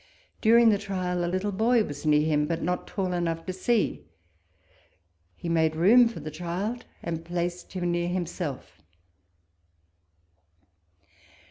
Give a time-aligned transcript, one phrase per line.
[0.41, 4.01] During the trial, a little boy was near him, but not tall enough to see;
[5.35, 8.81] he made room for the child and placed him near himself.